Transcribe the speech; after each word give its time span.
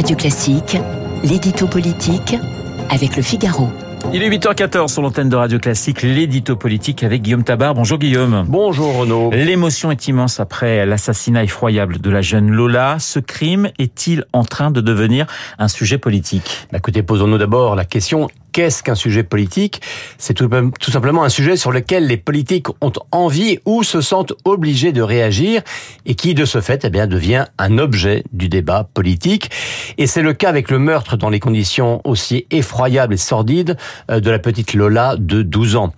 Radio 0.00 0.16
Classique, 0.16 0.78
l'édito 1.22 1.66
politique 1.66 2.34
avec 2.88 3.16
le 3.16 3.22
Figaro. 3.22 3.68
Il 4.14 4.22
est 4.22 4.30
8h14 4.30 4.88
sur 4.88 5.02
l'antenne 5.02 5.28
de 5.28 5.36
Radio 5.36 5.58
Classique, 5.58 6.00
l'édito 6.00 6.56
politique 6.56 7.04
avec 7.04 7.20
Guillaume 7.20 7.44
Tabar. 7.44 7.74
Bonjour 7.74 7.98
Guillaume. 7.98 8.46
Bonjour 8.48 8.96
Renaud. 8.96 9.30
L'émotion 9.30 9.90
est 9.90 10.08
immense 10.08 10.40
après 10.40 10.86
l'assassinat 10.86 11.44
effroyable 11.44 12.00
de 12.00 12.08
la 12.08 12.22
jeune 12.22 12.50
Lola. 12.50 12.96
Ce 12.98 13.18
crime 13.18 13.68
est-il 13.78 14.24
en 14.32 14.42
train 14.42 14.70
de 14.70 14.80
devenir 14.80 15.26
un 15.58 15.68
sujet 15.68 15.98
politique? 15.98 16.66
Bah, 16.72 16.78
Écoutez, 16.78 17.02
posons-nous 17.02 17.36
d'abord 17.36 17.76
la 17.76 17.84
question 17.84 18.28
qu'est-ce 18.52 18.82
qu'un 18.82 18.94
sujet 18.94 19.22
politique? 19.22 19.82
C'est 20.18 20.34
tout, 20.34 20.50
simplement 20.90 21.24
un 21.24 21.28
sujet 21.28 21.56
sur 21.56 21.72
lequel 21.72 22.06
les 22.06 22.16
politiques 22.16 22.68
ont 22.80 22.92
envie 23.12 23.58
ou 23.64 23.82
se 23.82 24.00
sentent 24.00 24.32
obligés 24.44 24.92
de 24.92 25.02
réagir 25.02 25.62
et 26.06 26.14
qui, 26.14 26.34
de 26.34 26.44
ce 26.44 26.60
fait, 26.60 26.84
eh 26.84 26.90
bien, 26.90 27.06
devient 27.06 27.46
un 27.58 27.78
objet 27.78 28.24
du 28.32 28.48
débat 28.48 28.88
politique. 28.92 29.50
Et 29.98 30.06
c'est 30.06 30.22
le 30.22 30.32
cas 30.32 30.48
avec 30.48 30.70
le 30.70 30.78
meurtre 30.78 31.16
dans 31.16 31.30
les 31.30 31.40
conditions 31.40 32.00
aussi 32.04 32.46
effroyables 32.50 33.14
et 33.14 33.18
sordides 33.18 33.76
euh, 34.10 34.20
de 34.20 34.30
la 34.30 34.38
petite 34.38 34.74
Lola 34.74 35.16
de 35.18 35.42
12 35.42 35.76
ans. 35.76 35.92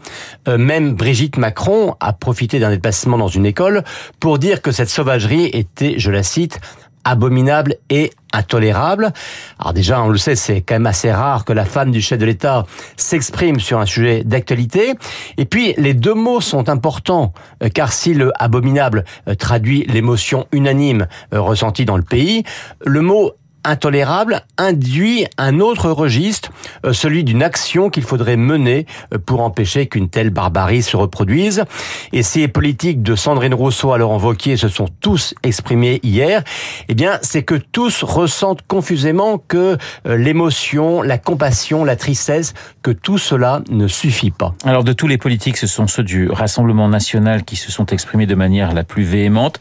Euh, 0.49 0.59
même 0.59 0.95
Brigitte 0.95 1.37
Macron 1.37 1.95
a 2.01 2.13
profité 2.13 2.59
d'un 2.59 2.71
déplacement 2.71 3.19
dans 3.19 3.29
une 3.29 3.47
école 3.47 3.83
pour 4.21 4.39
dire 4.39 4.63
que 4.63 4.73
cette 4.73 4.89
sauvagerie 4.89 5.47
était, 5.53 5.95
je 5.99 6.11
la 6.11 6.23
cite, 6.23 6.61
abominable 7.05 7.77
et 7.91 8.11
intolérable. 8.33 9.13
Alors 9.59 9.73
déjà, 9.73 10.03
on 10.03 10.09
le 10.09 10.19
sait, 10.19 10.37
c'est 10.37 10.63
quand 10.63 10.77
même 10.77 10.87
assez 10.87 11.13
rare 11.13 11.45
que 11.45 11.53
la 11.53 11.65
femme 11.65 11.91
du 11.91 12.01
chef 12.01 12.19
de 12.19 12.25
l'État 12.25 12.65
s'exprime 12.97 13.61
sur 13.61 13.79
un 13.79 13.87
sujet 13.87 14.25
d'actualité. 14.25 14.95
Et 15.37 15.45
puis, 15.45 15.75
les 15.77 15.95
deux 15.95 16.15
mots 16.15 16.41
sont 16.41 16.69
importants, 16.69 17.33
euh, 17.63 17.69
car 17.69 17.93
si 17.93 18.15
le 18.15 18.33
abominable 18.39 19.05
euh, 19.29 19.35
traduit 19.35 19.85
l'émotion 19.85 20.47
unanime 20.53 21.07
euh, 21.35 21.41
ressentie 21.41 21.85
dans 21.85 21.97
le 21.97 22.03
pays, 22.03 22.45
le 22.85 23.03
mot 23.03 23.33
intolérable 23.65 24.43
induit 24.59 25.27
un 25.39 25.61
autre 25.61 25.91
registre, 25.91 26.51
euh, 26.85 26.93
celui 26.93 27.25
d'une 27.25 27.43
action 27.43 27.91
qu'il 27.91 28.03
faudrait 28.03 28.37
mener 28.37 28.87
euh, 29.13 29.19
pour 29.19 29.41
empêcher 29.41 29.87
qu'une 29.87 30.09
telle 30.09 30.31
barbarie 30.31 30.83
se 30.83 30.97
reproduise. 30.97 31.65
Et 32.13 32.23
ces 32.23 32.49
politiques 32.49 33.03
de 33.03 33.15
Sandrine 33.15 33.55
Rousseau, 33.55 33.93
alors 33.93 34.13
invoquées, 34.13 34.57
se 34.57 34.69
sont 34.69 34.89
tous 35.01 35.35
exprimés 35.43 36.01
hier. 36.03 36.43
Eh 36.89 36.95
bien, 36.95 37.19
c'est 37.23 37.43
que 37.43 37.55
tous 37.55 38.03
ressentent 38.03 38.63
confusément 38.67 39.39
que 39.39 39.77
euh, 40.07 40.17
l'émotion, 40.17 41.03
la 41.03 41.19
compassion, 41.19 41.85
la 41.85 41.97
tristesse, 41.97 42.55
que 42.83 42.91
tout 42.91 43.19
cela 43.19 43.63
ne 43.71 43.89
suffit 43.89 44.31
pas. 44.31 44.55
Alors, 44.65 44.85
de 44.85 44.93
tous 44.93 45.07
les 45.07 45.19
politiques, 45.19 45.57
ce 45.57 45.67
sont 45.67 45.87
ceux 45.87 46.03
du 46.03 46.29
Rassemblement 46.29 46.89
national 46.89 47.45
qui 47.45 47.57
se 47.57 47.71
sont 47.71 47.87
exprimés 47.87 48.27
de 48.27 48.35
manière 48.35 48.73
la 48.73 48.85
plus 48.85 49.05
véhémente. 49.05 49.61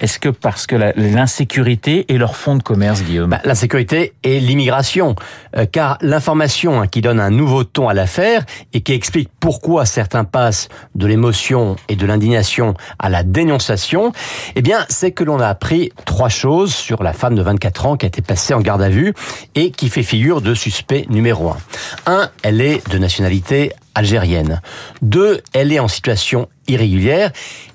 Est-ce 0.00 0.18
que 0.18 0.28
parce 0.28 0.66
que 0.66 0.76
l'insécurité 0.96 2.12
est 2.12 2.18
leur 2.18 2.36
fond 2.36 2.56
de 2.56 2.62
commerce, 2.62 3.02
Guillaume? 3.02 3.30
Bah, 3.30 3.39
la 3.44 3.54
sécurité 3.54 4.12
et 4.22 4.40
l'immigration. 4.40 5.14
Euh, 5.56 5.66
car 5.70 5.98
l'information 6.00 6.80
hein, 6.80 6.86
qui 6.86 7.00
donne 7.00 7.20
un 7.20 7.30
nouveau 7.30 7.64
ton 7.64 7.88
à 7.88 7.94
l'affaire 7.94 8.44
et 8.72 8.80
qui 8.80 8.92
explique 8.92 9.30
pourquoi 9.40 9.86
certains 9.86 10.24
passent 10.24 10.68
de 10.94 11.06
l'émotion 11.06 11.76
et 11.88 11.96
de 11.96 12.06
l'indignation 12.06 12.74
à 12.98 13.08
la 13.08 13.22
dénonciation, 13.22 14.12
eh 14.56 14.62
bien, 14.62 14.84
c'est 14.88 15.12
que 15.12 15.24
l'on 15.24 15.40
a 15.40 15.48
appris 15.48 15.92
trois 16.04 16.28
choses 16.28 16.74
sur 16.74 17.02
la 17.02 17.12
femme 17.12 17.34
de 17.34 17.42
24 17.42 17.86
ans 17.86 17.96
qui 17.96 18.06
a 18.06 18.08
été 18.08 18.22
passée 18.22 18.54
en 18.54 18.60
garde 18.60 18.82
à 18.82 18.88
vue 18.88 19.14
et 19.54 19.70
qui 19.70 19.88
fait 19.88 20.02
figure 20.02 20.40
de 20.40 20.54
suspect 20.54 21.06
numéro 21.08 21.50
un. 21.50 21.58
Un, 22.06 22.30
elle 22.42 22.60
est 22.60 22.88
de 22.90 22.98
nationalité 22.98 23.72
algérienne. 23.94 24.60
Deux, 25.02 25.40
elle 25.52 25.72
est 25.72 25.78
en 25.78 25.88
situation 25.88 26.48
irrégulière. 26.68 27.30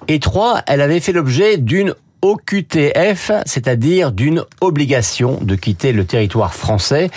Et 0.07 0.19
trois, 0.19 0.61
elle 0.67 0.81
avait 0.81 0.99
fait 0.99 1.11
l'objet 1.11 1.57
d'une 1.57 1.93
OQTF, 2.25 3.31
c'est-à-dire 3.45 4.11
d'une 4.11 4.43
obligation 4.59 5.37
de 5.43 5.53
quitter 5.53 5.91
le 5.91 6.05
territoire 6.05 6.55
français 6.55 7.11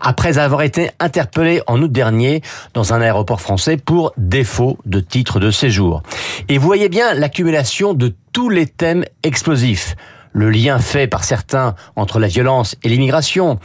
après 0.00 0.38
avoir 0.38 0.62
été 0.62 0.90
interpellé 1.00 1.60
en 1.66 1.82
août 1.82 1.92
dernier 1.92 2.40
dans 2.72 2.94
un 2.94 3.02
aéroport 3.02 3.42
français 3.42 3.76
pour 3.76 4.14
défaut 4.16 4.78
de 4.86 5.00
titre 5.00 5.38
de 5.38 5.50
séjour. 5.50 6.02
Et 6.48 6.56
vous 6.56 6.66
voyez 6.66 6.88
bien 6.88 7.12
l'accumulation 7.12 7.92
de 7.92 8.14
tous 8.32 8.48
les 8.48 8.66
thèmes 8.66 9.04
explosifs 9.22 9.96
le 10.34 10.50
lien 10.50 10.78
fait 10.78 11.06
par 11.06 11.24
certains 11.24 11.74
entre 11.96 12.18
la 12.18 12.26
violence 12.26 12.76
et 12.82 12.88
l'immigration, 12.90 13.58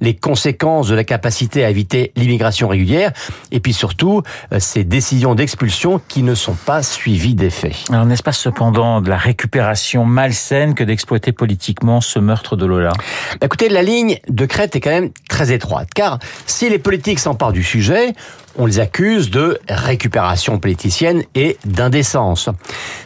les 0.00 0.16
conséquences 0.16 0.88
de 0.88 0.94
la 0.94 1.04
capacité 1.04 1.64
à 1.64 1.70
éviter 1.70 2.12
l'immigration 2.16 2.66
régulière, 2.66 3.12
et 3.52 3.60
puis 3.60 3.72
surtout 3.72 4.22
euh, 4.52 4.58
ces 4.58 4.82
décisions 4.82 5.36
d'expulsion 5.36 6.00
qui 6.08 6.22
ne 6.22 6.34
sont 6.34 6.54
pas 6.54 6.82
suivies 6.82 7.34
d'effet. 7.34 7.72
Alors 7.90 8.06
n'est-ce 8.06 8.22
pas 8.22 8.32
cependant 8.32 9.00
de 9.00 9.08
la 9.08 9.18
récupération 9.18 10.04
malsaine 10.04 10.74
que 10.74 10.82
d'exploiter 10.82 11.32
politiquement 11.32 12.00
ce 12.00 12.18
meurtre 12.18 12.56
de 12.56 12.66
Lola? 12.66 12.92
Bah, 13.40 13.46
Écoutez, 13.46 13.68
la 13.68 13.82
ligne 13.82 14.18
de 14.28 14.46
crête 14.46 14.74
est 14.74 14.80
quand 14.80 14.90
même 14.90 15.10
très 15.28 15.52
étroite, 15.52 15.88
car 15.94 16.18
si 16.46 16.68
les 16.70 16.78
politiques 16.78 17.20
s'emparent 17.20 17.52
du 17.52 17.62
sujet, 17.62 18.14
on 18.56 18.66
les 18.66 18.80
accuse 18.80 19.30
de 19.30 19.58
récupération 19.68 20.58
politicienne 20.58 21.22
et 21.34 21.58
d'indécence. 21.64 22.48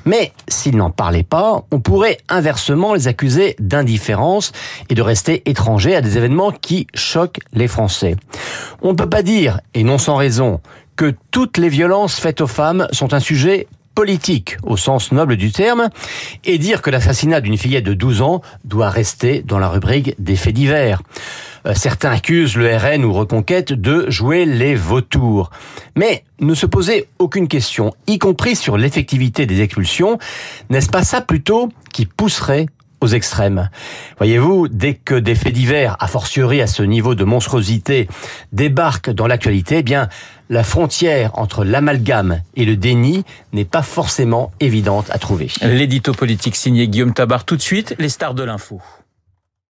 Mais 0.05 0.33
s'ils 0.49 0.77
n'en 0.77 0.91
parlaient 0.91 1.23
pas, 1.23 1.65
on 1.71 1.81
pourrait 1.81 2.19
inversement 2.29 2.95
les 2.95 3.09
accuser 3.09 3.57
d'indifférence 3.59 4.53
et 4.89 4.95
de 4.95 5.03
rester 5.03 5.43
étrangers 5.49 5.97
à 5.97 6.01
des 6.01 6.17
événements 6.17 6.53
qui 6.53 6.87
choquent 6.95 7.41
les 7.53 7.69
Français. 7.69 8.17
On 8.83 8.93
ne 8.93 8.97
peut 8.97 9.09
pas 9.09 9.23
dire, 9.23 9.61
et 9.75 9.85
non 9.85 9.99
sans 9.99 10.17
raison, 10.17 10.61
que 10.97 11.15
toutes 11.31 11.59
les 11.59 11.69
violences 11.69 12.19
faites 12.19 12.41
aux 12.41 12.47
femmes 12.47 12.89
sont 12.93 13.15
un 13.15 13.21
sujet 13.21 13.69
politique 13.95 14.59
au 14.63 14.77
sens 14.77 15.11
noble 15.11 15.37
du 15.37 15.51
terme 15.51 15.89
et 16.45 16.59
dire 16.59 16.83
que 16.83 16.91
l'assassinat 16.91 17.41
d'une 17.41 17.59
fillette 17.59 17.83
de 17.83 17.95
12 17.95 18.23
ans 18.23 18.43
doit 18.65 18.91
rester 18.91 19.43
dans 19.43 19.59
la 19.59 19.69
rubrique 19.69 20.15
des 20.21 20.37
faits 20.37 20.55
divers. 20.55 21.03
Euh, 21.67 21.75
certains 21.75 22.11
accusent 22.11 22.57
le 22.57 22.75
RN 22.77 23.05
ou 23.05 23.13
Reconquête 23.13 23.73
de 23.73 24.09
jouer 24.11 24.45
les 24.45 24.75
vautours. 24.75 25.51
Mais 25.97 26.25
ne 26.41 26.55
se 26.55 26.67
poser 26.67 27.09
aucune 27.19 27.49
question, 27.49 27.93
y 28.07 28.19
compris 28.19 28.57
sur 28.57 28.77
l'effectivité 28.77 29.47
des 29.47 29.61
expulsions, 29.61 30.19
n'est-ce 30.71 30.89
pas 30.89 31.03
ça 31.03 31.21
plutôt 31.21 31.69
qui 31.93 32.07
pousserait 32.07 32.67
aux 33.01 33.09
extrêmes? 33.09 33.71
Voyez-vous, 34.19 34.69
dès 34.69 34.95
que 34.95 35.15
des 35.15 35.35
faits 35.35 35.53
divers, 35.53 35.97
a 36.01 36.07
fortiori 36.07 36.61
à 36.61 36.67
ce 36.67 36.83
niveau 36.83 37.15
de 37.15 37.25
monstruosité, 37.25 38.09
débarquent 38.53 39.11
dans 39.11 39.27
l'actualité, 39.27 39.79
eh 39.79 39.83
bien, 39.83 40.09
la 40.51 40.65
frontière 40.65 41.39
entre 41.39 41.65
l'amalgame 41.65 42.41
et 42.57 42.65
le 42.65 42.77
déni 42.77 43.25
n'est 43.53 43.65
pas 43.65 43.83
forcément 43.83 44.51
évidente 44.61 45.11
à 45.11 45.19
trouver. 45.19 45.49
L'édito 45.63 46.13
politique 46.13 46.57
signé 46.57 46.89
Guillaume 46.89 47.13
Tabar 47.13 47.45
tout 47.45 47.57
de 47.57 47.63
suite, 47.63 47.95
les 47.99 48.09
stars 48.09 48.35
de 48.35 48.45
l'info. 48.45 48.81